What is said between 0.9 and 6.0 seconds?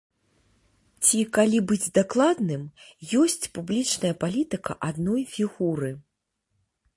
Ці, калі быць дакладным, ёсць публічная палітыка адной фігуры.